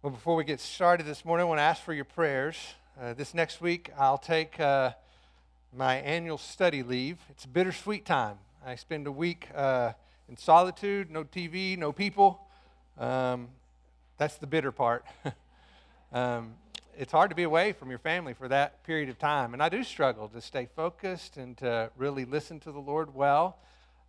[0.00, 2.56] Well, before we get started this morning, I want to ask for your prayers.
[3.00, 4.92] Uh, this next week, I'll take uh,
[5.76, 7.18] my annual study leave.
[7.30, 8.36] It's a bittersweet time.
[8.64, 9.94] I spend a week uh,
[10.28, 12.38] in solitude, no TV, no people.
[12.96, 13.48] Um,
[14.18, 15.04] that's the bitter part.
[16.12, 16.54] um,
[16.96, 19.52] it's hard to be away from your family for that period of time.
[19.52, 23.56] And I do struggle to stay focused and to really listen to the Lord well.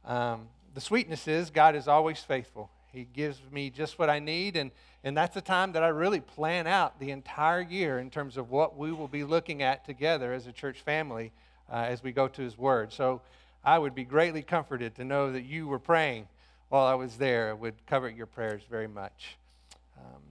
[0.06, 2.70] Um, the sweetness is God is always faithful.
[2.92, 4.72] He gives me just what I need, and,
[5.04, 8.50] and that's the time that I really plan out the entire year in terms of
[8.50, 11.32] what we will be looking at together as a church family
[11.72, 12.92] uh, as we go to His Word.
[12.92, 13.22] So
[13.64, 16.28] I would be greatly comforted to know that you were praying
[16.70, 17.52] while I was there.
[17.52, 19.38] It would cover your prayers very much.
[19.98, 20.22] Um,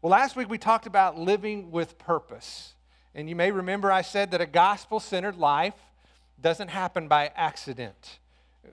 [0.00, 2.74] well, last week we talked about living with purpose.
[3.14, 5.74] And you may remember I said that a gospel centered life
[6.40, 8.18] doesn't happen by accident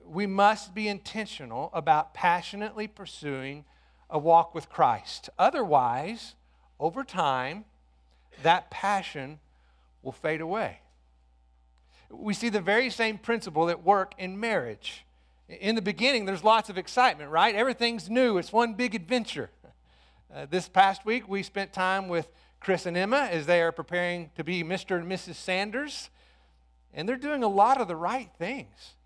[0.06, 3.64] we must be intentional about passionately pursuing
[4.10, 5.30] a walk with Christ.
[5.38, 6.34] Otherwise,
[6.78, 7.64] over time,
[8.42, 9.38] that passion
[10.02, 10.80] will fade away.
[12.10, 15.04] We see the very same principle at work in marriage.
[15.48, 17.54] In the beginning, there's lots of excitement, right?
[17.54, 19.50] Everything's new, it's one big adventure.
[20.34, 24.28] Uh, this past week, we spent time with Chris and Emma as they are preparing
[24.34, 24.98] to be Mr.
[24.98, 25.36] and Mrs.
[25.36, 26.10] Sanders,
[26.92, 28.96] and they're doing a lot of the right things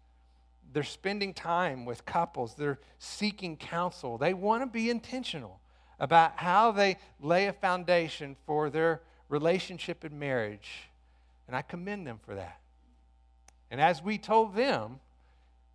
[0.72, 4.18] they're spending time with couples, they're seeking counsel.
[4.18, 5.60] They want to be intentional
[5.98, 10.88] about how they lay a foundation for their relationship and marriage.
[11.46, 12.60] And I commend them for that.
[13.70, 15.00] And as we told them,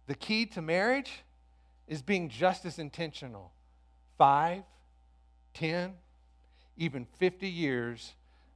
[0.07, 1.23] the key to marriage
[1.87, 3.51] is being just as intentional.
[4.17, 4.63] Five,
[5.53, 5.93] ten,
[6.77, 8.13] even 50 years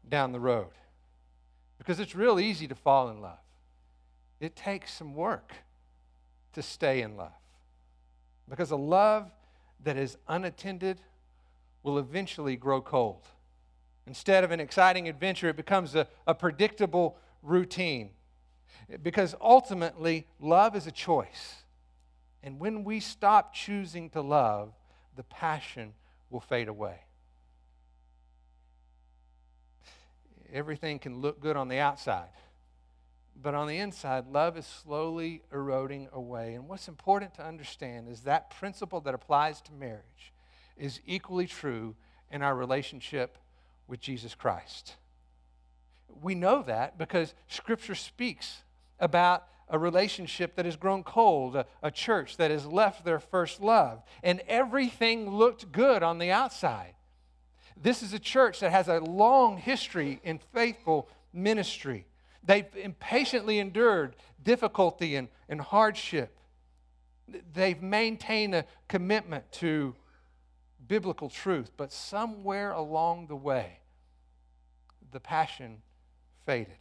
[0.08, 0.72] down the road.
[1.78, 3.38] Because it's real easy to fall in love.
[4.40, 5.54] It takes some work
[6.54, 7.32] to stay in love.
[8.48, 9.32] Because a love
[9.84, 11.00] that is unattended
[11.84, 13.28] will eventually grow cold.
[14.08, 18.10] Instead of an exciting adventure, it becomes a, a predictable routine.
[19.04, 21.64] Because ultimately, love is a choice.
[22.42, 24.74] And when we stop choosing to love,
[25.16, 25.94] the passion
[26.30, 27.00] will fade away.
[30.52, 32.30] Everything can look good on the outside
[33.42, 36.56] but on the inside, love is slowly eroding away.
[36.56, 40.34] And what's important to understand is that principle that applies to marriage
[40.78, 41.96] is equally true
[42.32, 43.38] in our relationship
[43.88, 44.96] with Jesus Christ.
[46.22, 48.64] We know that because Scripture speaks
[49.00, 53.62] about a relationship that has grown cold, a, a, church that has left their first
[53.62, 56.96] love, and everything looked good on the outside.
[57.82, 62.06] This is a church that has a long history in faithful ministry.
[62.44, 66.38] They've impatiently endured difficulty and, and hardship.
[67.54, 69.96] They've maintained a commitment to
[70.88, 73.80] biblical truth, but somewhere along the way,
[75.12, 75.82] the passion
[76.46, 76.78] faded.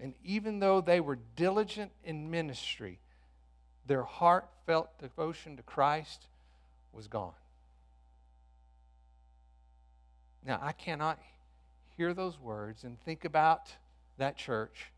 [0.00, 3.00] And even though they were diligent in ministry,
[3.86, 6.26] their heartfelt devotion to Christ
[6.92, 7.32] was gone.
[10.44, 11.18] Now, I cannot
[11.96, 13.72] hear those words and think about
[14.18, 14.90] that church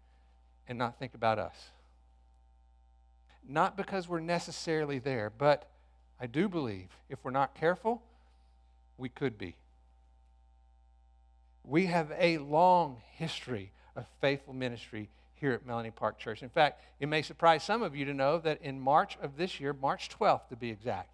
[0.69, 1.71] and not think about us.
[3.49, 5.69] Not because we're necessarily there, but
[6.21, 8.03] I do believe if we're not careful,
[8.99, 9.57] we could be.
[11.65, 16.43] We have a long history of faithful ministry here at Melanie Park Church.
[16.43, 19.59] In fact, it may surprise some of you to know that in March of this
[19.59, 21.09] year, March 12th to be exact,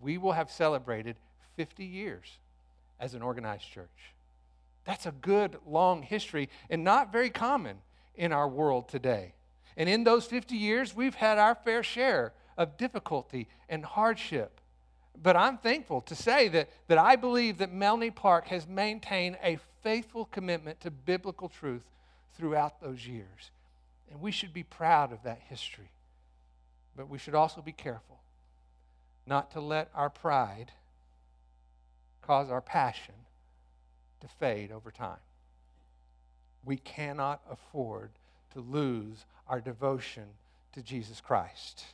[0.00, 1.16] we will have celebrated
[1.56, 2.38] 50 years
[2.98, 3.88] as an organized church.
[4.84, 7.78] That's a good long history and not very common
[8.14, 9.34] in our world today.
[9.76, 14.60] And in those 50 years, we've had our fair share of difficulty and hardship.
[15.22, 19.58] But I'm thankful to say that, that I believe that Melanie Park has maintained a
[19.82, 21.84] faithful commitment to biblical truth
[22.36, 23.50] throughout those years.
[24.10, 25.90] And we should be proud of that history.
[26.96, 28.18] But we should also be careful
[29.26, 30.72] not to let our pride
[32.22, 33.14] cause our passion
[34.20, 35.18] to fade over time.
[36.64, 38.10] We cannot afford
[38.52, 40.24] to lose our devotion
[40.72, 41.84] to Jesus Christ.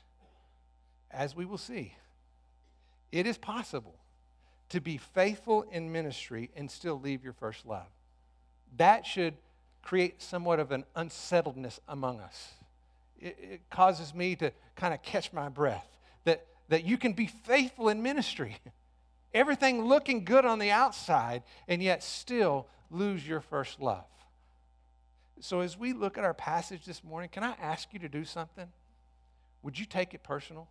[1.10, 1.94] As we will see,
[3.12, 3.94] it is possible
[4.70, 7.86] to be faithful in ministry and still leave your first love.
[8.76, 9.34] That should
[9.82, 12.52] create somewhat of an unsettledness among us.
[13.20, 15.86] It, it causes me to kind of catch my breath
[16.24, 18.56] that, that you can be faithful in ministry
[19.36, 24.04] everything looking good on the outside, and yet still lose your first love.
[25.40, 28.24] So, as we look at our passage this morning, can I ask you to do
[28.24, 28.66] something?
[29.62, 30.66] Would you take it personal?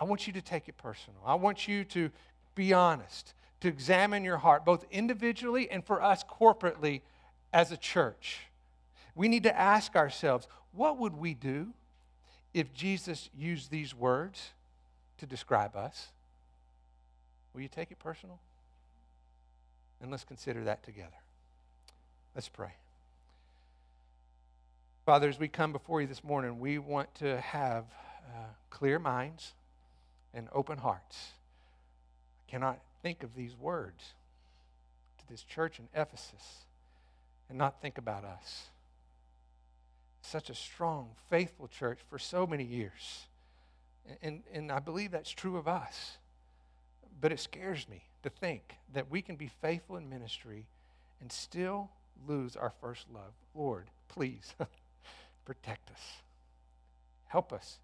[0.00, 1.20] I want you to take it personal.
[1.26, 2.10] I want you to
[2.54, 7.00] be honest, to examine your heart, both individually and for us corporately
[7.52, 8.42] as a church.
[9.16, 11.68] We need to ask ourselves what would we do
[12.54, 14.50] if Jesus used these words
[15.18, 16.08] to describe us?
[17.58, 18.38] Will you take it personal?
[20.00, 21.18] And let's consider that together.
[22.36, 22.70] Let's pray.
[25.04, 27.82] Father, as we come before you this morning, we want to have
[28.28, 29.54] uh, clear minds
[30.32, 31.32] and open hearts.
[32.46, 34.12] I cannot think of these words
[35.18, 36.58] to this church in Ephesus
[37.48, 38.68] and not think about us.
[40.22, 43.26] Such a strong, faithful church for so many years.
[44.22, 46.18] And, and I believe that's true of us.
[47.20, 50.66] But it scares me to think that we can be faithful in ministry
[51.20, 51.90] and still
[52.26, 53.32] lose our first love.
[53.54, 54.54] Lord, please
[55.44, 56.00] protect us.
[57.26, 57.78] Help us.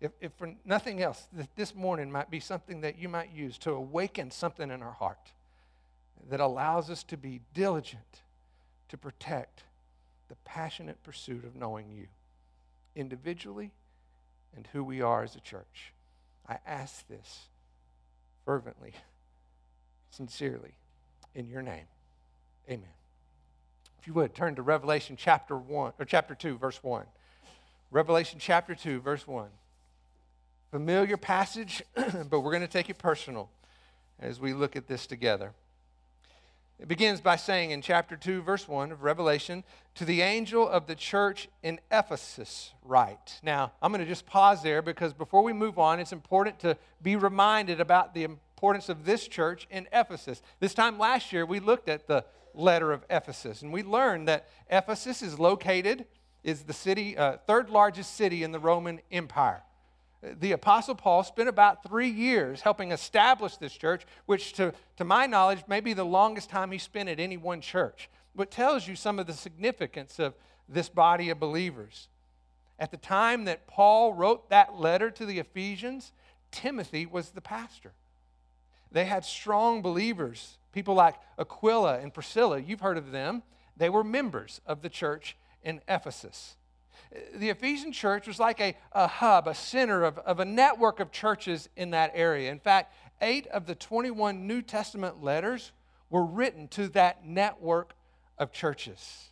[0.00, 1.26] If, if for nothing else,
[1.56, 5.32] this morning might be something that you might use to awaken something in our heart
[6.28, 8.22] that allows us to be diligent
[8.88, 9.62] to protect
[10.28, 12.06] the passionate pursuit of knowing you
[12.96, 13.70] individually
[14.56, 15.92] and who we are as a church.
[16.48, 17.46] I ask this
[18.44, 18.92] fervently,
[20.10, 20.72] sincerely,
[21.34, 21.84] in your name.
[22.68, 22.88] Amen.
[24.00, 27.04] If you would, turn to Revelation chapter 1 or chapter 2 verse 1.
[27.90, 29.48] Revelation chapter 2 verse 1.
[30.70, 33.48] Familiar passage, but we're going to take it personal
[34.20, 35.52] as we look at this together.
[36.84, 39.64] It begins by saying in chapter 2, verse 1 of Revelation,
[39.94, 43.40] to the angel of the church in Ephesus, write.
[43.42, 46.76] Now, I'm going to just pause there because before we move on, it's important to
[47.00, 50.42] be reminded about the importance of this church in Ephesus.
[50.60, 54.46] This time last year, we looked at the letter of Ephesus, and we learned that
[54.68, 56.04] Ephesus is located,
[56.42, 59.62] is the city, uh, third largest city in the Roman Empire
[60.38, 65.26] the Apostle Paul spent about three years helping establish this church, which, to, to my
[65.26, 68.08] knowledge, may be the longest time he spent at any one church.
[68.34, 70.34] But tells you some of the significance of
[70.68, 72.08] this body of believers.
[72.78, 76.12] At the time that Paul wrote that letter to the Ephesians,
[76.50, 77.92] Timothy was the pastor.
[78.90, 82.58] They had strong believers, people like Aquila and Priscilla.
[82.58, 83.42] You've heard of them.
[83.76, 86.56] They were members of the church in Ephesus
[87.34, 91.12] the Ephesian church was like a, a hub, a center of, of a network of
[91.12, 92.50] churches in that area.
[92.50, 95.72] In fact, eight of the 21 New Testament letters
[96.10, 97.94] were written to that network
[98.38, 99.30] of churches.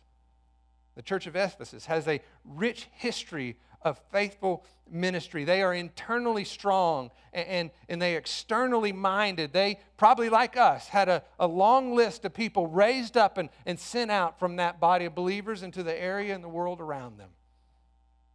[0.95, 5.43] The church of Ephesus has a rich history of faithful ministry.
[5.43, 9.51] They are internally strong and, and, and, they externally minded.
[9.51, 13.77] They, probably like us, had a, a long list of people raised up and, and
[13.77, 17.29] sent out from that body of believers into the area and the world around them.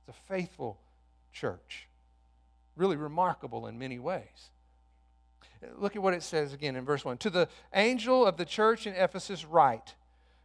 [0.09, 0.79] It's a faithful
[1.33, 1.87] church.
[2.77, 4.51] Really remarkable in many ways.
[5.77, 7.19] Look at what it says again in verse 1.
[7.19, 9.95] To the angel of the church in Ephesus, write,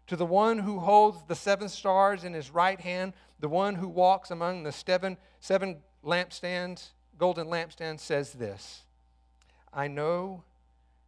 [0.08, 3.88] to the one who holds the seven stars in his right hand, the one who
[3.88, 8.82] walks among the seven, seven lampstands, golden lampstands, says this
[9.74, 10.44] I know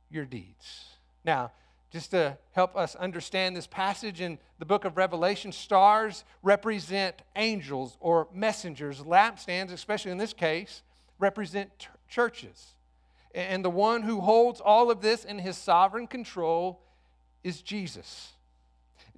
[0.10, 0.86] your deeds.
[1.26, 1.52] Now,
[1.92, 7.98] just to help us understand this passage in the book of Revelation, stars represent angels
[8.00, 9.00] or messengers.
[9.02, 10.82] Lampstands, especially in this case,
[11.20, 12.74] represent t- churches.
[13.34, 16.82] And the one who holds all of this in his sovereign control
[17.44, 18.34] is Jesus.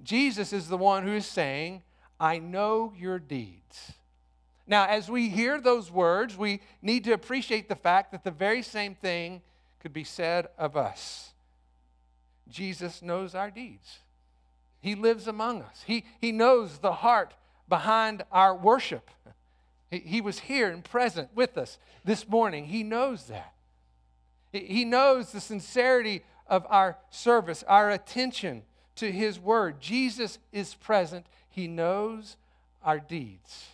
[0.02, 1.82] Jesus is the one who is saying,
[2.20, 3.92] I know your deeds.
[4.66, 8.62] Now, as we hear those words, we need to appreciate the fact that the very
[8.62, 9.40] same thing
[9.80, 11.32] could be said of us.
[12.50, 13.98] Jesus knows our deeds.
[14.80, 15.84] He lives among us.
[15.86, 17.34] He, he knows the heart
[17.68, 19.10] behind our worship.
[19.90, 22.66] He, he was here and present with us this morning.
[22.66, 23.52] He knows that.
[24.52, 28.62] He, he knows the sincerity of our service, our attention
[28.96, 29.80] to His word.
[29.80, 31.26] Jesus is present.
[31.50, 32.36] He knows
[32.82, 33.68] our deeds.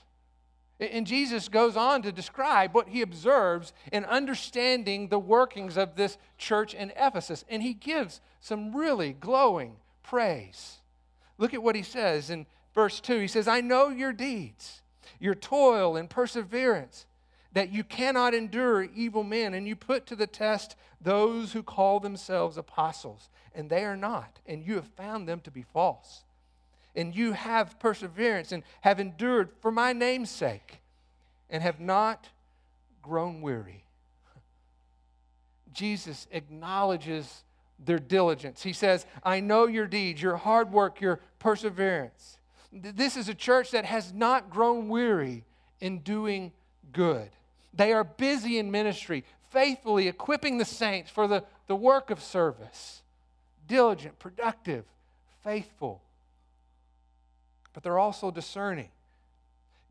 [0.93, 6.19] And Jesus goes on to describe what he observes in understanding the workings of this
[6.39, 7.45] church in Ephesus.
[7.49, 10.79] And he gives some really glowing praise.
[11.39, 13.21] Look at what he says in verse 2.
[13.21, 14.83] He says, I know your deeds,
[15.19, 17.07] your toil and perseverance,
[17.53, 22.01] that you cannot endure evil men, and you put to the test those who call
[22.01, 26.25] themselves apostles, and they are not, and you have found them to be false
[26.95, 30.81] and you have perseverance and have endured for my name's sake
[31.51, 32.29] and have not
[33.03, 33.85] grown weary.
[35.73, 37.43] Jesus acknowledges
[37.85, 38.63] their diligence.
[38.63, 42.39] He says, I know your deeds, your hard work, your perseverance.
[42.73, 45.45] This is a church that has not grown weary
[45.81, 46.53] in doing
[46.93, 47.31] good.
[47.73, 53.03] They are busy in ministry, faithfully equipping the saints for the the work of service
[53.67, 54.85] diligent, productive,
[55.43, 56.03] faithful.
[57.75, 58.89] But they're also discerning.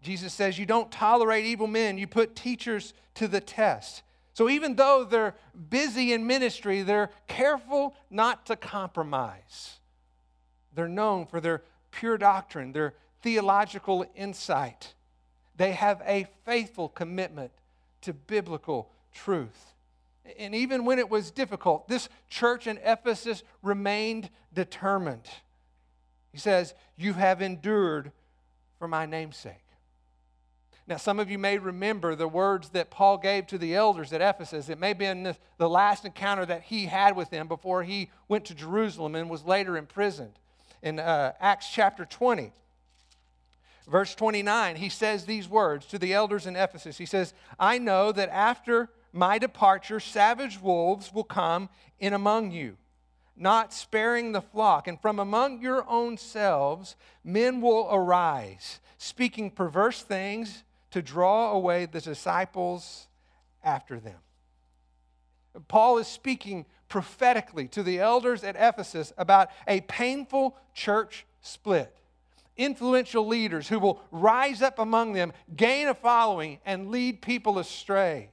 [0.01, 4.01] Jesus says, You don't tolerate evil men, you put teachers to the test.
[4.33, 5.35] So even though they're
[5.69, 9.77] busy in ministry, they're careful not to compromise.
[10.73, 11.61] They're known for their
[11.91, 14.93] pure doctrine, their theological insight.
[15.55, 17.51] They have a faithful commitment
[18.01, 19.73] to biblical truth.
[20.39, 25.29] And even when it was difficult, this church in Ephesus remained determined.
[26.33, 28.11] He says, You have endured
[28.77, 29.63] for my namesake.
[30.85, 34.19] Now, some of you may remember the words that Paul gave to the elders at
[34.19, 34.67] Ephesus.
[34.67, 38.43] It may have been the last encounter that he had with them before he went
[38.45, 40.33] to Jerusalem and was later imprisoned.
[40.81, 42.51] In uh, Acts chapter 20,
[43.87, 46.97] verse 29, he says these words to the elders in Ephesus.
[46.97, 51.69] He says, I know that after my departure, savage wolves will come
[52.01, 52.75] in among you,
[53.35, 54.87] not sparing the flock.
[54.87, 61.85] And from among your own selves, men will arise, speaking perverse things to draw away
[61.85, 63.07] the disciples
[63.63, 64.19] after them.
[65.67, 71.95] Paul is speaking prophetically to the elders at Ephesus about a painful church split.
[72.55, 78.29] Influential leaders who will rise up among them, gain a following, and lead people astray.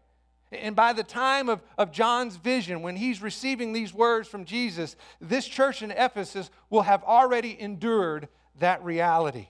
[0.52, 4.97] And by the time of, of John's vision, when he's receiving these words from Jesus,
[5.21, 8.28] this church in Ephesus will have already endured
[8.59, 9.49] that reality.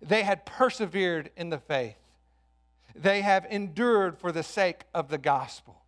[0.00, 1.96] They had persevered in the faith
[2.94, 5.82] they have endured for the sake of the gospel.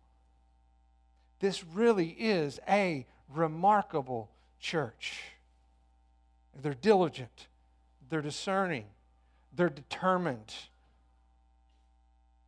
[1.39, 5.21] This really is a remarkable church.
[6.61, 7.47] They're diligent,
[8.09, 8.85] they're discerning,
[9.53, 10.53] they're determined.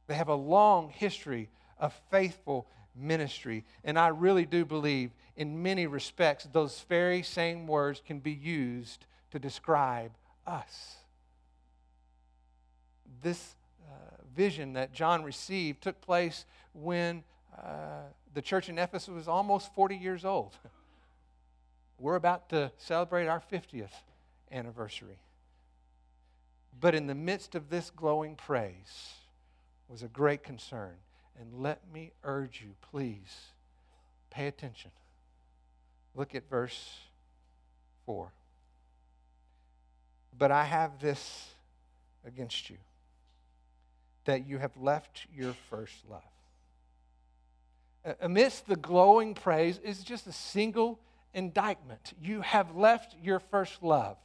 [0.08, 1.50] They have a long history
[1.80, 3.66] of faithful ministry.
[3.84, 9.06] And I really do believe, in many respects, those very same words can be used
[9.32, 10.12] to describe
[10.46, 10.96] us.
[13.22, 13.56] This
[14.38, 17.24] vision that John received took place when
[17.58, 18.04] uh,
[18.36, 20.56] the church in Ephesus was almost 40 years old.
[22.00, 23.90] We're about to celebrate our 50th
[24.52, 25.18] anniversary.
[26.80, 29.16] But in the midst of this glowing praise
[29.90, 30.94] was a great concern.
[31.40, 33.52] And let me urge you, please,
[34.30, 34.92] pay attention.
[36.16, 36.98] Look at verse
[38.06, 38.32] 4.
[40.38, 41.50] But I have this
[42.26, 42.78] against you
[44.26, 46.22] that you have left your first love.
[48.22, 51.00] Amidst the glowing praise is just a single
[51.34, 52.14] indictment.
[52.22, 54.18] You have left your first love.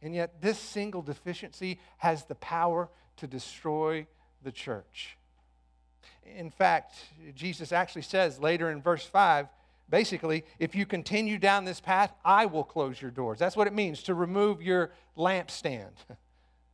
[0.00, 4.06] And yet, this single deficiency has the power to destroy
[4.42, 5.17] the church.
[6.36, 6.94] In fact,
[7.34, 9.48] Jesus actually says later in verse 5
[9.90, 13.38] basically, if you continue down this path, I will close your doors.
[13.38, 15.92] That's what it means to remove your lampstand.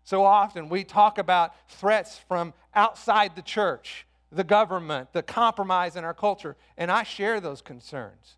[0.07, 6.05] So often we talk about threats from outside the church, the government, the compromise in
[6.05, 8.37] our culture, and I share those concerns.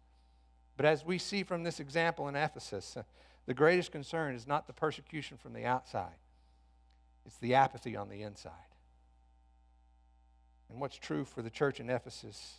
[0.76, 2.96] But as we see from this example in Ephesus,
[3.46, 6.18] the greatest concern is not the persecution from the outside,
[7.26, 8.52] it's the apathy on the inside.
[10.76, 12.56] And what's true for the church in Ephesus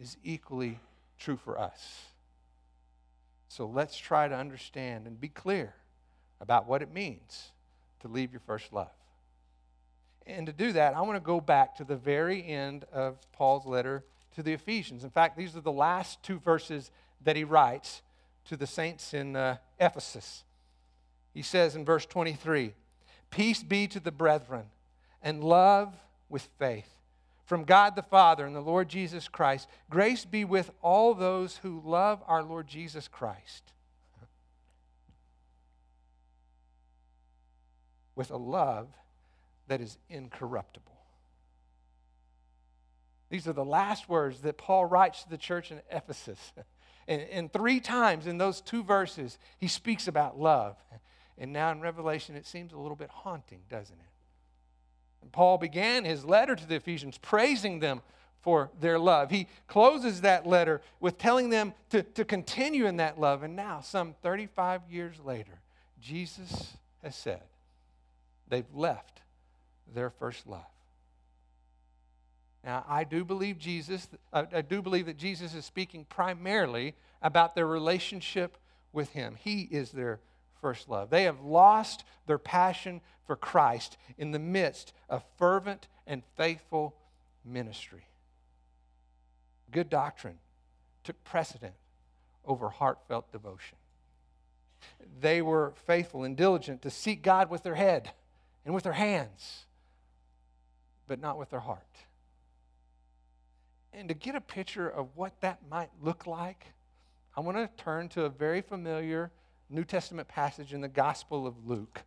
[0.00, 0.80] is equally
[1.18, 2.06] true for us.
[3.50, 5.74] So let's try to understand and be clear
[6.40, 7.50] about what it means
[8.00, 8.88] to leave your first love.
[10.26, 13.66] And to do that, I want to go back to the very end of Paul's
[13.66, 14.02] letter
[14.36, 15.04] to the Ephesians.
[15.04, 16.90] In fact, these are the last two verses
[17.22, 18.00] that he writes
[18.46, 20.42] to the saints in uh, Ephesus.
[21.34, 22.72] He says in verse 23
[23.28, 24.70] Peace be to the brethren,
[25.22, 25.94] and love
[26.30, 26.95] with faith.
[27.46, 31.80] From God the Father and the Lord Jesus Christ, grace be with all those who
[31.84, 33.72] love our Lord Jesus Christ
[38.16, 38.88] with a love
[39.68, 40.92] that is incorruptible.
[43.28, 46.52] These are the last words that Paul writes to the church in Ephesus.
[47.08, 50.74] And, and, three times in those two verses, he speaks about love.
[51.38, 54.15] And now in Revelation, it seems a little bit haunting, doesn't it?
[55.22, 58.02] And Paul began his letter to the Ephesians praising them
[58.40, 59.30] for their love.
[59.30, 63.42] He closes that letter with telling them to, to continue in that love.
[63.42, 65.60] And now, some 35 years later,
[66.00, 67.42] Jesus has said,
[68.48, 69.22] They've left
[69.92, 70.62] their first love.
[72.64, 77.66] Now, I do believe Jesus, I do believe that Jesus is speaking primarily about their
[77.66, 78.58] relationship
[78.92, 79.36] with Him.
[79.40, 80.20] He is their
[80.66, 81.10] first love.
[81.10, 86.96] They have lost their passion for Christ in the midst of fervent and faithful
[87.44, 88.08] ministry.
[89.70, 90.38] Good doctrine
[91.04, 91.74] took precedent
[92.44, 93.76] over heartfelt devotion.
[95.20, 98.10] They were faithful and diligent to seek God with their head
[98.64, 99.66] and with their hands,
[101.06, 101.82] but not with their heart.
[103.92, 106.66] And to get a picture of what that might look like,
[107.36, 109.30] I want to turn to a very familiar
[109.68, 112.02] New Testament passage in the Gospel of Luke.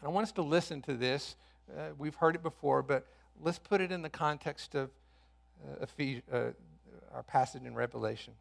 [0.00, 1.36] And I want us to listen to this.
[1.76, 3.06] Uh, we've heard it before, but
[3.42, 4.90] let's put it in the context of
[5.62, 6.50] uh, Ephes- uh,
[7.14, 8.32] our passage in Revelation.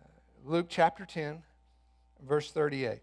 [0.00, 0.08] Uh,
[0.44, 1.42] Luke chapter 10,
[2.26, 3.00] verse 38.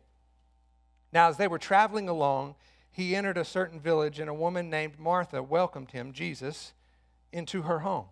[1.11, 2.55] Now, as they were traveling along,
[2.91, 6.73] he entered a certain village, and a woman named Martha welcomed him, Jesus,
[7.31, 8.05] into her home.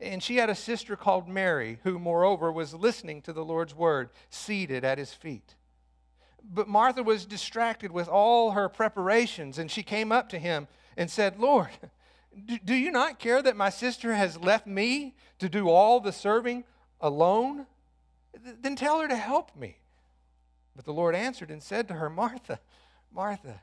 [0.00, 4.10] And she had a sister called Mary, who, moreover, was listening to the Lord's word,
[4.28, 5.54] seated at his feet.
[6.44, 11.10] But Martha was distracted with all her preparations, and she came up to him and
[11.10, 11.70] said, Lord,
[12.64, 16.64] do you not care that my sister has left me to do all the serving
[17.00, 17.66] alone?
[18.60, 19.78] Then tell her to help me.
[20.76, 22.60] But the Lord answered and said to her, Martha,
[23.10, 23.62] Martha,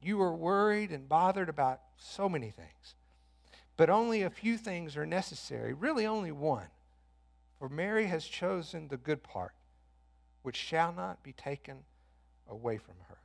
[0.00, 2.94] you are worried and bothered about so many things
[3.76, 6.66] but only a few things are necessary, really only one.
[7.58, 9.52] For Mary has chosen the good part,
[10.42, 11.78] which shall not be taken
[12.48, 13.18] away from her.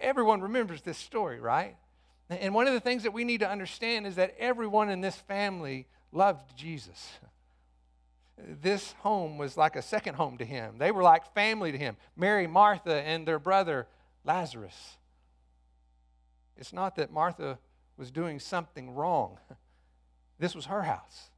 [0.00, 1.76] Everyone remembers this story, right?
[2.30, 5.16] And one of the things that we need to understand is that everyone in this
[5.16, 7.12] family loved Jesus.
[8.36, 10.78] This home was like a second home to him.
[10.78, 13.86] They were like family to him Mary, Martha, and their brother
[14.24, 14.96] Lazarus.
[16.56, 17.58] It's not that Martha
[17.98, 19.38] was doing something wrong.
[20.40, 21.30] This was her house.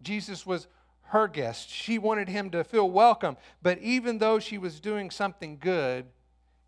[0.00, 0.68] Jesus was
[1.08, 1.70] her guest.
[1.70, 3.36] She wanted him to feel welcome.
[3.60, 6.06] But even though she was doing something good,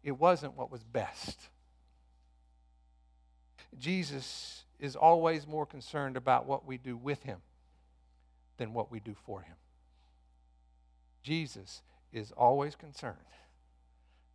[0.02, 1.38] it wasn't what was best.
[3.78, 7.38] Jesus is always more concerned about what we do with him
[8.56, 9.54] than what we do for him.
[11.22, 11.82] Jesus
[12.12, 13.16] is always concerned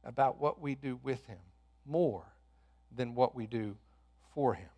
[0.04, 1.40] about what we do with him
[1.86, 2.24] more
[2.96, 3.76] than what we do
[4.34, 4.70] for him.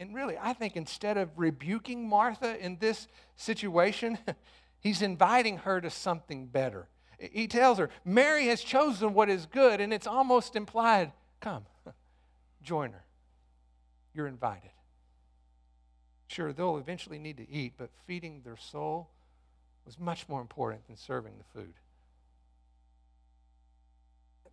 [0.00, 4.18] And really, I think instead of rebuking Martha in this situation,
[4.80, 6.88] he's inviting her to something better.
[7.18, 11.66] He tells her, Mary has chosen what is good, and it's almost implied, come,
[12.62, 13.04] join her.
[14.14, 14.70] You're invited.
[16.28, 19.10] Sure, they'll eventually need to eat, but feeding their soul
[19.84, 21.74] was much more important than serving the food.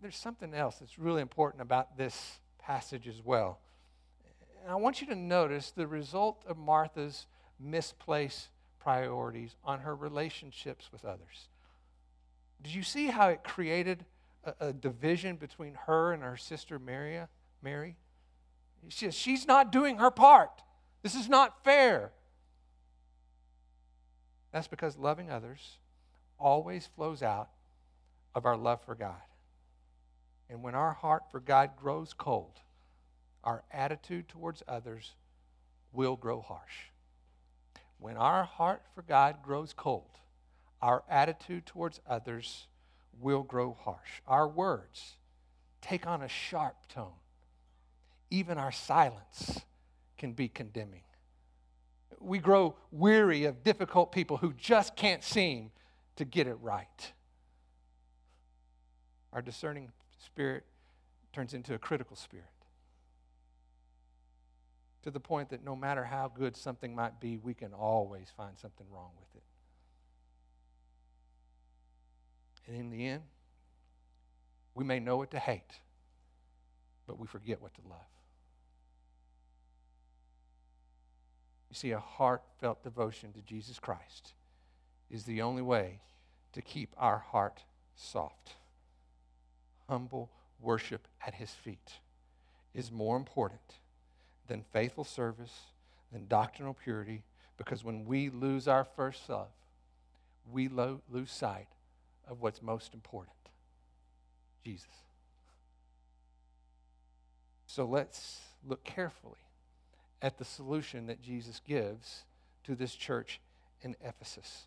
[0.02, 3.60] There's something else that's really important about this passage as well.
[4.68, 7.26] And I want you to notice the result of Martha's
[7.58, 8.50] misplaced
[8.80, 11.48] priorities on her relationships with others.
[12.62, 14.04] Did you see how it created
[14.44, 17.18] a, a division between her and her sister Mary?
[17.62, 17.96] Mary?
[18.90, 20.62] She, she's not doing her part.
[21.02, 22.12] This is not fair.
[24.52, 25.78] That's because loving others
[26.38, 27.48] always flows out
[28.36, 29.16] of our love for God.
[30.50, 32.60] And when our heart for God grows cold,
[33.48, 35.16] our attitude towards others
[35.94, 36.92] will grow harsh.
[37.98, 40.10] When our heart for God grows cold,
[40.82, 42.68] our attitude towards others
[43.22, 44.22] will grow harsh.
[44.28, 45.16] Our words
[45.82, 47.22] take on a sharp tone.
[48.30, 49.62] Even our silence
[50.18, 51.04] can be condemning.
[52.20, 55.72] We grow weary of difficult people who just can't seem
[56.18, 57.14] to get it right.
[59.32, 59.94] Our discerning
[60.26, 60.66] spirit
[61.32, 62.50] turns into a critical spirit
[65.04, 68.58] to the point that no matter how good something might be, we can always find
[68.58, 69.44] something wrong with it.
[72.68, 73.24] And in the end,
[74.76, 75.80] we may know what to hate,
[77.06, 78.00] but we forget what to love.
[81.70, 84.34] You see, a heartfelt devotion to Jesus Christ
[85.10, 86.02] is the only way
[86.54, 87.64] to keep our heart
[87.96, 88.56] soft.
[89.88, 90.30] Humble
[90.60, 92.00] worship at his feet
[92.74, 93.80] is more important
[94.48, 95.54] than faithful service,
[96.12, 97.24] than doctrinal purity,
[97.58, 99.48] because when we lose our first love,
[100.52, 101.68] we lo- lose sight
[102.28, 103.36] of what's most important
[104.64, 104.88] Jesus.
[107.66, 109.38] So let's look carefully
[110.22, 112.24] at the solution that Jesus gives
[112.64, 113.40] to this church
[113.82, 114.64] in Ephesus.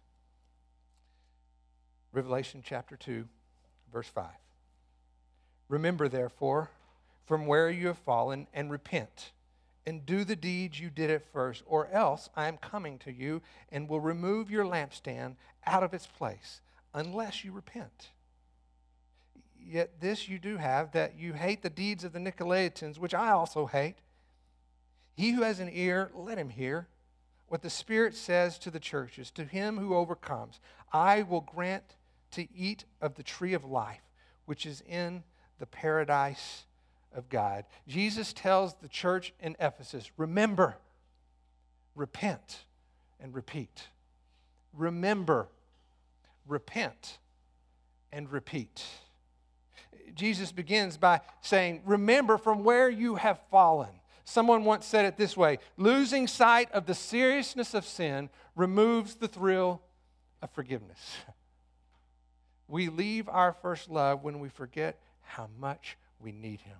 [2.12, 3.26] Revelation chapter 2,
[3.92, 4.26] verse 5.
[5.68, 6.70] Remember, therefore,
[7.26, 9.32] from where you have fallen, and repent
[9.86, 13.42] and do the deeds you did at first, or else I am coming to you
[13.70, 16.60] and will remove your lampstand out of its place,
[16.94, 18.10] unless you repent.
[19.58, 23.30] Yet this you do have, that you hate the deeds of the Nicolaitans, which I
[23.30, 23.96] also hate.
[25.14, 26.88] He who has an ear, let him hear
[27.48, 30.60] what the Spirit says to the churches To him who overcomes,
[30.92, 31.96] I will grant
[32.32, 34.02] to eat of the tree of life,
[34.46, 35.24] which is in
[35.58, 36.64] the paradise
[37.14, 37.64] of God.
[37.86, 40.76] Jesus tells the church in Ephesus remember,
[41.94, 42.64] repent,
[43.20, 43.88] and repeat.
[44.72, 45.48] Remember,
[46.46, 47.18] repent,
[48.12, 48.84] and repeat.
[50.14, 53.90] Jesus begins by saying, Remember from where you have fallen.
[54.24, 59.28] Someone once said it this way losing sight of the seriousness of sin removes the
[59.28, 59.82] thrill
[60.42, 60.98] of forgiveness.
[62.70, 66.76] We leave our first love when we forget how much we need Him.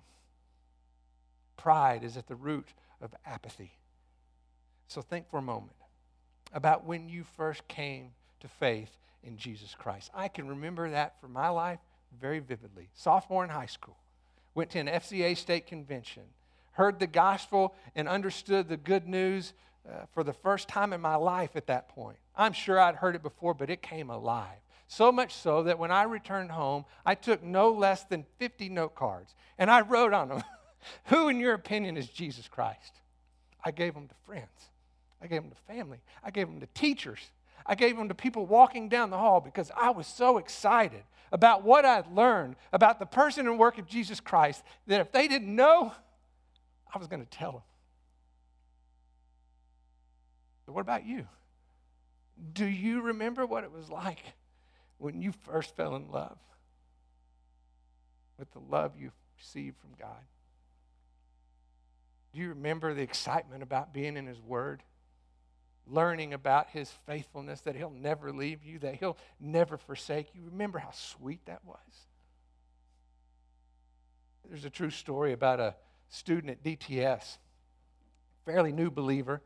[1.61, 2.69] Pride is at the root
[3.01, 3.71] of apathy.
[4.87, 5.77] So think for a moment
[6.51, 10.09] about when you first came to faith in Jesus Christ.
[10.11, 11.77] I can remember that for my life
[12.19, 12.89] very vividly.
[12.95, 13.97] Sophomore in high school,
[14.55, 16.23] went to an FCA state convention,
[16.71, 19.53] heard the gospel, and understood the good news
[19.87, 22.17] uh, for the first time in my life at that point.
[22.35, 24.57] I'm sure I'd heard it before, but it came alive.
[24.87, 28.95] So much so that when I returned home, I took no less than 50 note
[28.95, 30.43] cards and I wrote on them,
[31.05, 32.93] Who, in your opinion, is Jesus Christ?
[33.63, 34.69] I gave them to friends.
[35.21, 35.99] I gave them to family.
[36.23, 37.19] I gave them to teachers.
[37.65, 41.63] I gave them to people walking down the hall because I was so excited about
[41.63, 45.55] what I'd learned about the person and work of Jesus Christ that if they didn't
[45.55, 45.93] know,
[46.93, 47.61] I was going to tell them.
[50.65, 51.27] But what about you?
[52.53, 54.23] Do you remember what it was like
[54.97, 56.37] when you first fell in love
[58.37, 60.21] with the love you received from God?
[62.33, 64.83] Do you remember the excitement about being in His Word?
[65.87, 70.43] Learning about His faithfulness, that He'll never leave you, that He'll never forsake you.
[70.45, 71.77] Remember how sweet that was?
[74.47, 75.75] There's a true story about a
[76.09, 77.37] student at DTS,
[78.45, 79.41] fairly new believer,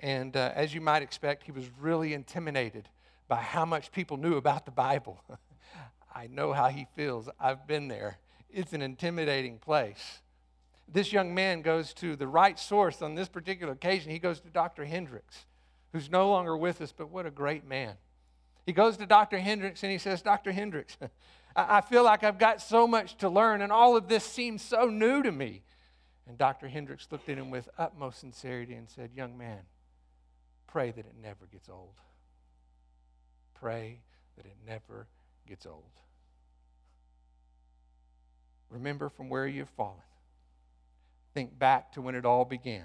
[0.00, 2.88] and uh, as you might expect, he was really intimidated
[3.26, 5.20] by how much people knew about the Bible.
[6.14, 7.28] I know how he feels.
[7.38, 8.18] I've been there.
[8.50, 10.22] It's an intimidating place.
[10.90, 14.10] This young man goes to the right source on this particular occasion.
[14.10, 14.86] He goes to Dr.
[14.86, 15.44] Hendricks,
[15.92, 17.94] who's no longer with us, but what a great man.
[18.64, 19.38] He goes to Dr.
[19.38, 20.52] Hendricks and he says, Dr.
[20.52, 20.96] Hendricks,
[21.56, 24.86] I feel like I've got so much to learn, and all of this seems so
[24.86, 25.62] new to me.
[26.26, 26.68] And Dr.
[26.68, 29.60] Hendricks looked at him with utmost sincerity and said, Young man,
[30.66, 31.94] pray that it never gets old.
[33.54, 34.00] Pray
[34.36, 35.06] that it never
[35.46, 35.82] gets old.
[38.70, 40.02] Remember from where you've fallen.
[41.34, 42.84] Think back to when it all began.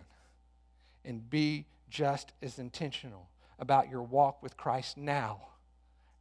[1.06, 3.30] And be just as intentional
[3.60, 5.48] about your walk with Christ now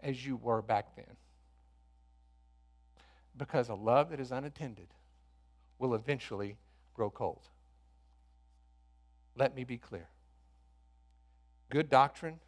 [0.01, 1.17] as you were back then.
[3.37, 4.89] Because a love that is unattended
[5.79, 6.57] will eventually
[6.95, 7.49] grow cold.
[9.37, 10.09] Let me be clear
[11.71, 12.39] good doctrine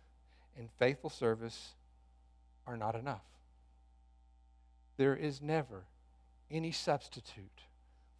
[0.58, 1.70] and faithful service
[2.66, 3.24] are not enough.
[4.98, 5.84] There is never
[6.50, 7.62] any substitute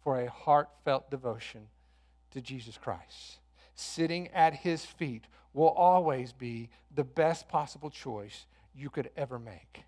[0.05, 1.67] for a heartfelt devotion
[2.29, 3.39] to Jesus Christ.
[3.73, 9.83] Sitting at his feet will always be the best possible choice you could ever make.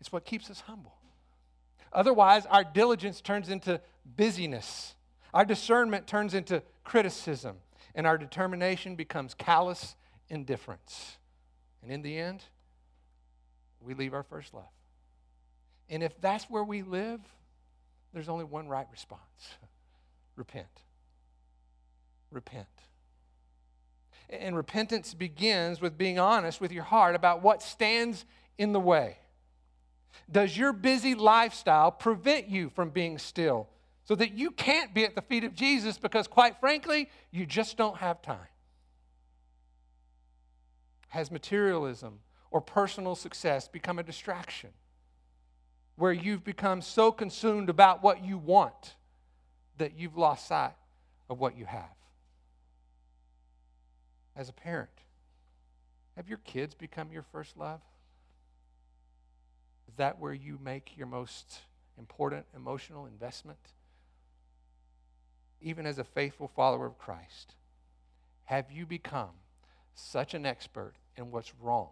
[0.00, 0.94] It's what keeps us humble.
[1.92, 3.80] Otherwise, our diligence turns into
[4.16, 4.94] busyness,
[5.34, 7.56] our discernment turns into criticism,
[7.96, 9.96] and our determination becomes callous
[10.28, 11.18] indifference.
[11.82, 12.44] And in the end,
[13.80, 14.70] we leave our first love.
[15.90, 17.20] And if that's where we live,
[18.12, 19.20] there's only one right response
[20.36, 20.66] repent.
[22.30, 22.66] Repent.
[24.30, 28.26] And repentance begins with being honest with your heart about what stands
[28.58, 29.18] in the way.
[30.30, 33.68] Does your busy lifestyle prevent you from being still
[34.04, 37.76] so that you can't be at the feet of Jesus because, quite frankly, you just
[37.76, 38.38] don't have time?
[41.08, 44.70] Has materialism or personal success become a distraction?
[45.98, 48.94] Where you've become so consumed about what you want
[49.78, 50.76] that you've lost sight
[51.28, 51.90] of what you have.
[54.36, 54.90] As a parent,
[56.14, 57.80] have your kids become your first love?
[59.88, 61.62] Is that where you make your most
[61.98, 63.58] important emotional investment?
[65.60, 67.54] Even as a faithful follower of Christ,
[68.44, 69.30] have you become
[69.96, 71.88] such an expert in what's wrong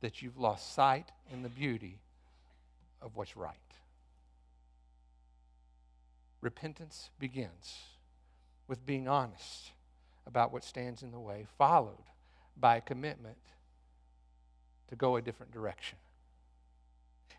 [0.00, 2.00] that you've lost sight in the beauty
[3.06, 3.56] of what's right.
[6.42, 7.76] Repentance begins
[8.68, 9.70] with being honest
[10.26, 12.04] about what stands in the way, followed
[12.56, 13.38] by a commitment
[14.88, 15.98] to go a different direction.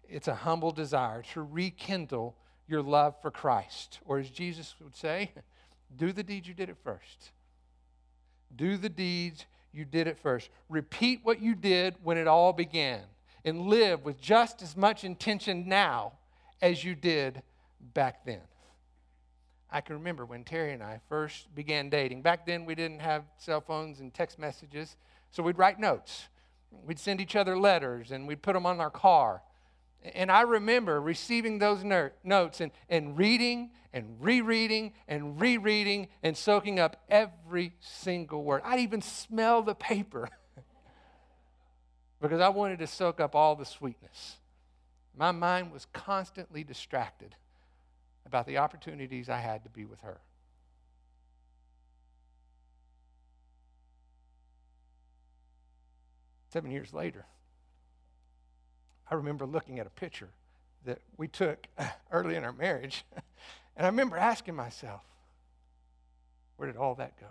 [0.10, 2.36] It's a humble desire to rekindle
[2.68, 4.00] your love for Christ.
[4.06, 5.32] Or as Jesus would say,
[5.98, 7.32] do the deeds you did at first.
[8.56, 10.50] Do the deeds you did it first.
[10.70, 13.02] Repeat what you did when it all began
[13.48, 16.14] and live with just as much intention now
[16.62, 17.42] as you did
[17.94, 18.42] back then.
[19.72, 22.22] I can remember when Terry and I first began dating.
[22.22, 24.96] Back then, we didn't have cell phones and text messages,
[25.32, 26.28] so we'd write notes.
[26.86, 29.42] We'd send each other letters and we'd put them on our car.
[30.14, 31.84] And I remember receiving those
[32.24, 38.62] notes and, and reading and rereading and rereading and soaking up every single word.
[38.64, 40.30] I'd even smell the paper
[42.22, 44.38] because I wanted to soak up all the sweetness.
[45.16, 47.36] My mind was constantly distracted
[48.26, 50.20] about the opportunities I had to be with her.
[56.50, 57.26] Seven years later,
[59.10, 60.30] I remember looking at a picture
[60.86, 61.68] that we took
[62.12, 63.06] early in our marriage,
[63.76, 65.02] and I remember asking myself,
[66.56, 67.28] where did all that go?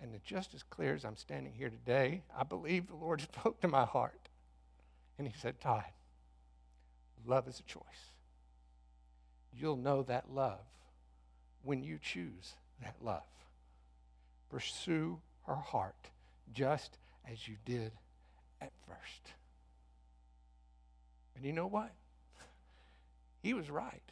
[0.00, 3.68] And just as clear as I'm standing here today, I believe the Lord spoke to
[3.68, 4.28] my heart.
[5.18, 5.84] And He said, Todd,
[7.26, 7.82] love is a choice.
[9.52, 10.60] You'll know that love
[11.62, 13.22] when you choose that love.
[14.50, 16.10] Pursue her heart
[16.52, 16.98] just
[17.30, 17.92] as you did
[18.60, 19.32] at first.
[21.34, 21.92] And you know what?
[23.42, 24.02] He was right.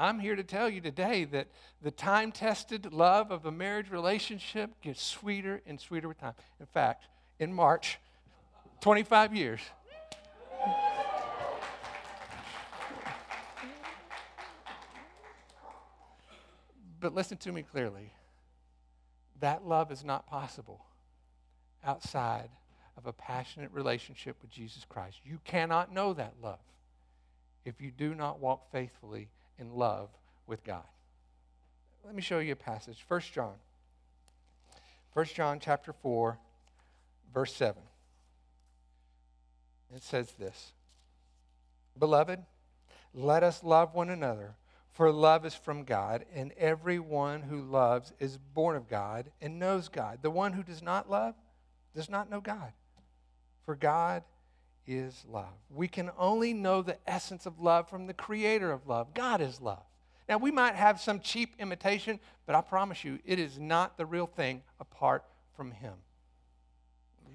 [0.00, 1.48] I'm here to tell you today that
[1.82, 6.32] the time tested love of a marriage relationship gets sweeter and sweeter with time.
[6.58, 7.04] In fact,
[7.38, 7.98] in March,
[8.80, 9.60] 25 years.
[16.98, 18.14] But listen to me clearly.
[19.40, 20.82] That love is not possible
[21.84, 22.48] outside
[22.96, 25.18] of a passionate relationship with Jesus Christ.
[25.24, 26.58] You cannot know that love
[27.66, 29.28] if you do not walk faithfully
[29.60, 30.08] in love
[30.46, 30.82] with God.
[32.04, 33.04] Let me show you a passage.
[33.06, 33.54] 1 John.
[35.12, 36.38] 1 John chapter 4,
[37.32, 37.80] verse 7.
[39.94, 40.72] It says this
[41.98, 42.40] Beloved,
[43.12, 44.54] let us love one another,
[44.92, 49.88] for love is from God, and everyone who loves is born of God and knows
[49.88, 50.20] God.
[50.22, 51.34] The one who does not love
[51.94, 52.72] does not know God,
[53.64, 54.22] for God
[54.86, 55.52] is love.
[55.68, 59.14] We can only know the essence of love from the creator of love.
[59.14, 59.82] God is love.
[60.28, 64.06] Now, we might have some cheap imitation, but I promise you, it is not the
[64.06, 65.24] real thing apart
[65.56, 65.94] from Him.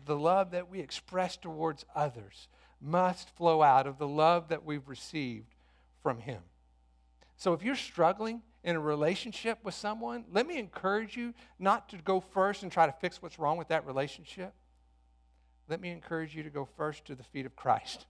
[0.05, 2.47] The love that we express towards others
[2.81, 5.55] must flow out of the love that we've received
[6.01, 6.41] from Him.
[7.35, 11.97] So, if you're struggling in a relationship with someone, let me encourage you not to
[11.97, 14.53] go first and try to fix what's wrong with that relationship
[15.67, 18.05] let me encourage you to go first to the feet of Christ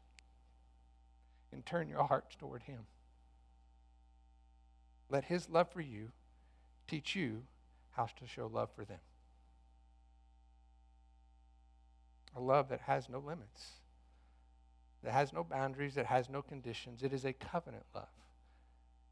[1.52, 2.82] and turn your hearts toward Him.
[5.10, 6.10] Let His love for you
[6.88, 7.44] teach you
[7.91, 9.00] how to show love for them.
[12.36, 13.68] A love that has no limits,
[15.04, 17.02] that has no boundaries, that has no conditions.
[17.02, 18.10] It is a covenant love.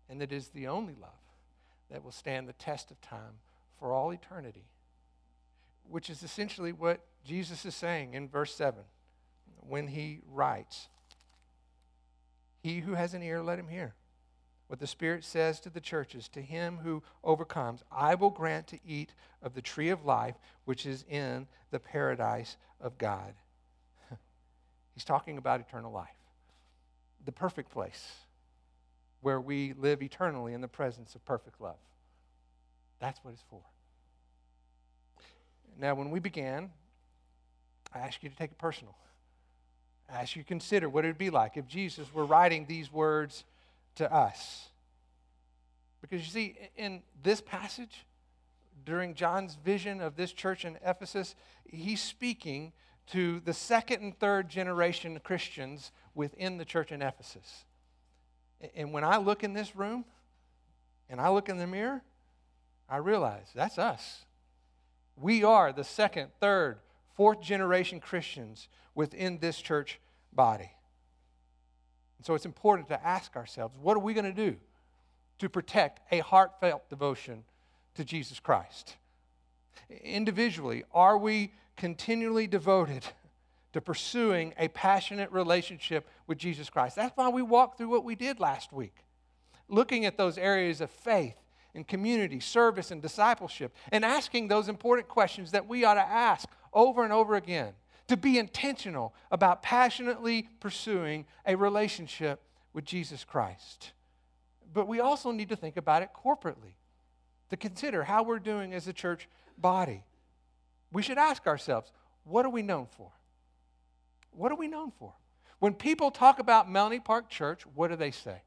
[0.10, 1.12] And it is the only love
[1.90, 3.40] that will stand the test of time
[3.80, 4.66] for all eternity,
[5.90, 8.84] which is essentially what Jesus is saying in verse 7
[9.68, 10.90] when he writes,
[12.62, 13.96] He who has an ear, let him hear.
[14.68, 18.80] What the Spirit says to the churches, to him who overcomes, I will grant to
[18.86, 23.34] eat of the tree of life which is in the paradise of God.
[24.94, 26.10] He's talking about eternal life,
[27.24, 28.14] the perfect place
[29.22, 31.78] where we live eternally in the presence of perfect love.
[33.00, 33.62] That's what it's for.
[35.80, 36.72] Now, when we began
[37.94, 38.96] I ask you to take it personal.
[40.10, 42.92] I ask you to consider what it would be like if Jesus were writing these
[42.92, 43.46] words
[43.96, 44.70] to us.
[46.02, 48.06] Because you see, in this passage,
[48.86, 52.74] during John's vision of this church in Ephesus, he's speaking
[53.12, 57.66] to the second and third generation Christians within the church in Ephesus.
[58.76, 60.06] And when I look in this room
[61.10, 62.02] and I look in the mirror,
[62.90, 64.26] I realize that's us.
[65.16, 66.80] We are the second, third,
[67.16, 70.00] fourth generation Christians within this church
[70.32, 70.72] body.
[72.18, 74.58] And so it's important to ask ourselves what are we going to do
[75.40, 77.44] to protect a heartfelt devotion
[77.96, 78.96] to Jesus Christ?
[80.04, 83.06] Individually, are we continually devoted
[83.74, 86.96] to pursuing a passionate relationship with Jesus Christ?
[86.96, 88.96] That's why we walked through what we did last week,
[89.68, 91.36] looking at those areas of faith
[91.76, 96.48] and community, service, and discipleship, and asking those important questions that we ought to ask
[96.74, 97.74] over and over again.
[98.10, 102.42] To be intentional about passionately pursuing a relationship
[102.74, 103.92] with Jesus Christ.
[104.74, 106.76] But we also need to think about it corporately,
[107.50, 110.04] to consider how we're doing as a church body.
[110.92, 111.92] We should ask ourselves,
[112.24, 113.12] what are we known for?
[114.32, 115.14] What are we known for?
[115.60, 118.42] When people talk about Melanie Park Church, what do they say?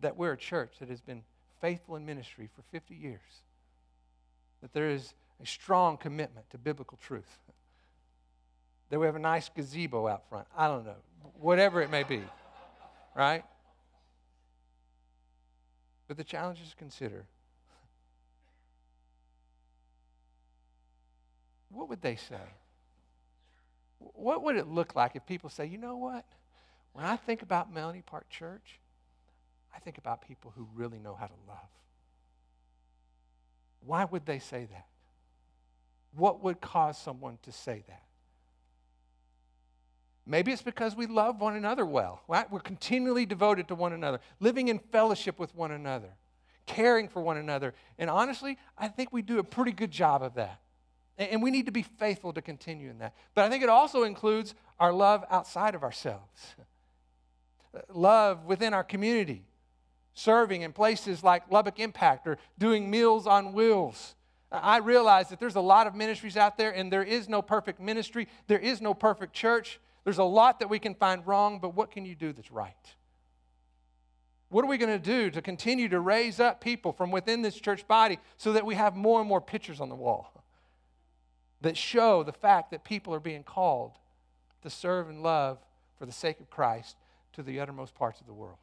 [0.00, 1.22] That we're a church that has been
[1.60, 3.20] faithful in ministry for 50 years,
[4.62, 7.38] that there is a strong commitment to biblical truth,
[8.90, 10.46] that we have a nice gazebo out front.
[10.56, 10.96] I don't know,
[11.38, 12.22] whatever it may be,
[13.14, 13.44] right?
[16.08, 17.24] But the challenge is to consider
[21.70, 22.34] what would they say?
[23.98, 26.24] What would it look like if people say, you know what?
[26.92, 28.80] When I think about Melonie Park Church,
[29.74, 31.58] I think about people who really know how to love.
[33.86, 34.86] Why would they say that?
[36.14, 38.02] What would cause someone to say that?
[40.26, 42.22] Maybe it's because we love one another well.
[42.28, 42.50] Right?
[42.50, 46.10] We're continually devoted to one another, living in fellowship with one another,
[46.66, 47.74] caring for one another.
[47.98, 50.60] And honestly, I think we do a pretty good job of that.
[51.18, 53.14] And we need to be faithful to continue in that.
[53.34, 56.54] But I think it also includes our love outside of ourselves,
[57.92, 59.44] love within our community,
[60.14, 64.14] serving in places like Lubbock Impact or doing Meals on Wheels.
[64.52, 67.80] I realize that there's a lot of ministries out there, and there is no perfect
[67.80, 69.80] ministry, there is no perfect church.
[70.04, 72.74] There's a lot that we can find wrong, but what can you do that's right?
[74.48, 77.54] What are we going to do to continue to raise up people from within this
[77.54, 80.32] church body so that we have more and more pictures on the wall
[81.60, 83.92] that show the fact that people are being called
[84.62, 85.58] to serve and love
[85.98, 86.96] for the sake of Christ
[87.34, 88.58] to the uttermost parts of the world?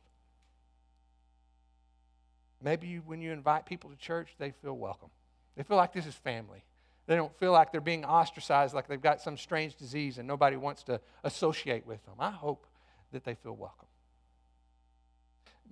[2.61, 5.09] Maybe when you invite people to church, they feel welcome.
[5.57, 6.63] They feel like this is family.
[7.07, 10.55] They don't feel like they're being ostracized, like they've got some strange disease and nobody
[10.55, 12.15] wants to associate with them.
[12.19, 12.67] I hope
[13.11, 13.87] that they feel welcome.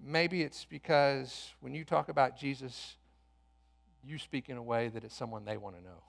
[0.04, 2.96] Maybe it's because when you talk about Jesus,
[4.04, 6.04] you speak in a way that it's someone they want to know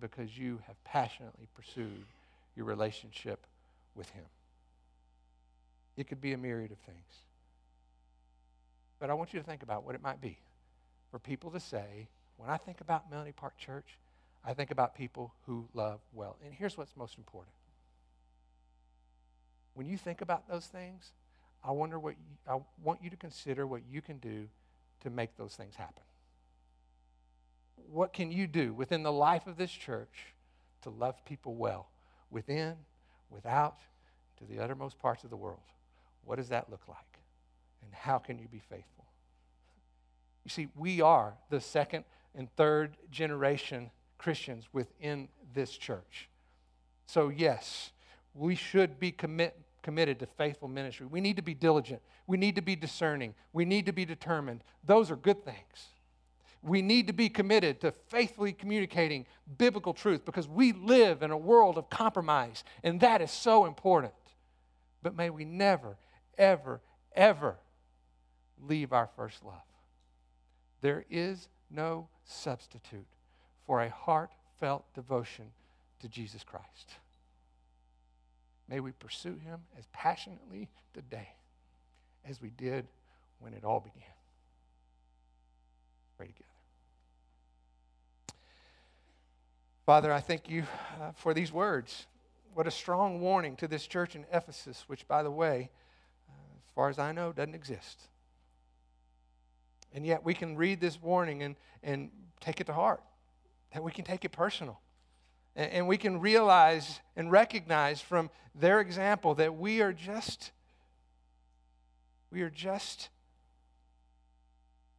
[0.00, 2.04] because you have passionately pursued
[2.56, 3.46] your relationship
[3.94, 4.24] with Him.
[5.96, 6.98] It could be a myriad of things.
[8.98, 10.38] But I want you to think about what it might be
[11.16, 13.96] for people to say, when I think about Melonie Park Church,
[14.44, 16.36] I think about people who love well.
[16.44, 17.54] And here's what's most important.
[19.72, 21.12] When you think about those things,
[21.64, 24.46] I wonder what you, I want you to consider what you can do
[25.04, 26.02] to make those things happen.
[27.90, 30.34] What can you do within the life of this church
[30.82, 31.88] to love people well,
[32.30, 32.74] within,
[33.30, 33.78] without,
[34.36, 35.60] to the uttermost parts of the world?
[36.26, 36.98] What does that look like?
[37.82, 38.95] And how can you be faithful?
[40.46, 42.04] You see, we are the second
[42.36, 46.28] and third generation Christians within this church.
[47.06, 47.90] So, yes,
[48.32, 51.06] we should be commit, committed to faithful ministry.
[51.06, 52.00] We need to be diligent.
[52.28, 53.34] We need to be discerning.
[53.52, 54.62] We need to be determined.
[54.84, 55.88] Those are good things.
[56.62, 59.26] We need to be committed to faithfully communicating
[59.58, 64.14] biblical truth because we live in a world of compromise, and that is so important.
[65.02, 65.96] But may we never,
[66.38, 66.80] ever,
[67.16, 67.56] ever
[68.60, 69.54] leave our first love.
[70.80, 73.06] There is no substitute
[73.66, 75.46] for a heartfelt devotion
[76.00, 76.90] to Jesus Christ.
[78.68, 81.28] May we pursue him as passionately today
[82.28, 82.86] as we did
[83.38, 84.02] when it all began.
[86.16, 86.44] Pray together.
[89.84, 90.64] Father, I thank you
[91.00, 92.06] uh, for these words.
[92.54, 95.70] What a strong warning to this church in Ephesus, which, by the way,
[96.28, 98.08] uh, as far as I know, doesn't exist.
[99.96, 103.02] And yet we can read this warning and, and take it to heart,
[103.72, 104.78] that we can take it personal.
[105.56, 110.52] And, and we can realize and recognize from their example that we are just,
[112.30, 113.08] we are just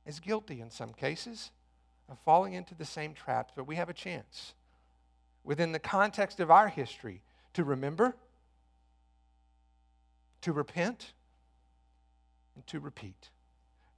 [0.07, 1.51] as guilty in some cases
[2.09, 4.55] of falling into the same traps, but we have a chance
[5.43, 7.21] within the context of our history
[7.53, 8.15] to remember,
[10.41, 11.13] to repent,
[12.55, 13.29] and to repeat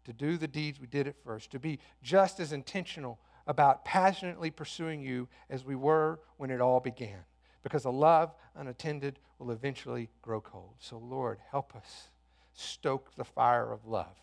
[0.05, 4.51] to do the deeds we did at first, to be just as intentional about passionately
[4.51, 7.19] pursuing you as we were when it all began.
[7.63, 10.75] Because a love unattended will eventually grow cold.
[10.79, 12.09] So, Lord, help us
[12.53, 14.15] stoke the fire of love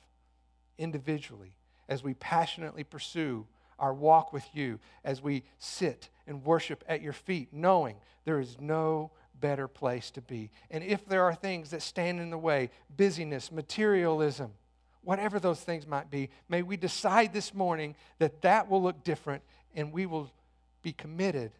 [0.78, 1.56] individually
[1.88, 3.46] as we passionately pursue
[3.78, 8.56] our walk with you, as we sit and worship at your feet, knowing there is
[8.60, 10.50] no better place to be.
[10.70, 14.52] And if there are things that stand in the way, busyness, materialism,
[15.06, 19.40] whatever those things might be, may we decide this morning that that will look different
[19.76, 20.28] and we will
[20.82, 21.52] be committed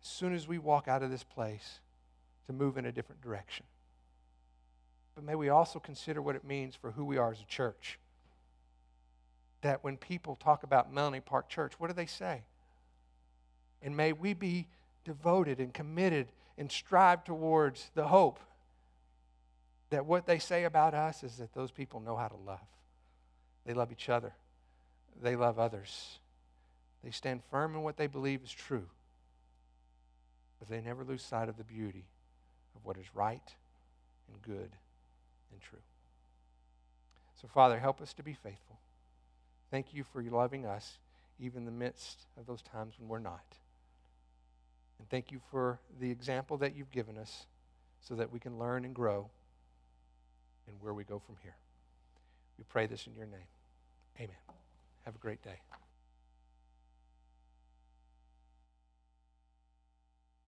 [0.00, 1.80] as soon as we walk out of this place
[2.46, 3.66] to move in a different direction.
[5.16, 7.98] But may we also consider what it means for who we are as a church.
[9.62, 12.42] that when people talk about Melonie Park Church, what do they say?
[13.82, 14.68] And may we be
[15.04, 18.38] devoted and committed and strive towards the hope
[19.90, 22.60] that what they say about us is that those people know how to love.
[23.66, 24.32] They love each other,
[25.20, 26.18] they love others.
[27.04, 28.86] They stand firm in what they believe is true,
[30.58, 32.04] but they never lose sight of the beauty
[32.74, 33.54] of what is right
[34.28, 34.70] and good
[35.52, 35.78] and true.
[37.40, 38.78] So, Father, help us to be faithful.
[39.70, 40.98] Thank you for loving us,
[41.38, 43.44] even in the midst of those times when we're not.
[44.98, 47.46] And thank you for the example that you've given us
[48.00, 49.28] so that we can learn and grow
[50.66, 51.56] and where we go from here.
[52.58, 53.46] We pray this in your name.
[54.18, 54.36] Amen.
[55.04, 55.60] Have a great day.